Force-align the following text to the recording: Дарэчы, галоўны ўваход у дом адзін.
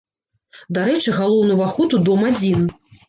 Дарэчы, 0.77 1.13
галоўны 1.19 1.53
ўваход 1.59 1.89
у 1.99 2.01
дом 2.09 2.25
адзін. 2.31 2.59